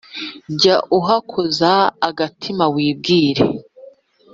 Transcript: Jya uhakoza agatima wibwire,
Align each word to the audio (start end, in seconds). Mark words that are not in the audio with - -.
Jya 0.59 0.75
uhakoza 0.97 1.71
agatima 2.07 2.65
wibwire, 2.75 3.43